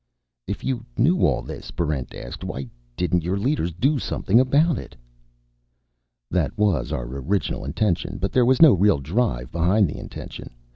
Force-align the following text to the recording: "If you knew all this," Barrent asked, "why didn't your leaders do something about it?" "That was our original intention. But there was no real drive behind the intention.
"If 0.47 0.63
you 0.63 0.83
knew 0.97 1.19
all 1.27 1.43
this," 1.43 1.69
Barrent 1.69 2.15
asked, 2.15 2.43
"why 2.43 2.67
didn't 2.97 3.23
your 3.23 3.37
leaders 3.37 3.71
do 3.71 3.99
something 3.99 4.39
about 4.39 4.79
it?" 4.79 4.95
"That 6.31 6.57
was 6.57 6.91
our 6.91 7.05
original 7.05 7.63
intention. 7.63 8.17
But 8.17 8.31
there 8.31 8.41
was 8.43 8.63
no 8.63 8.73
real 8.73 8.97
drive 8.97 9.51
behind 9.51 9.87
the 9.87 9.99
intention. 9.99 10.55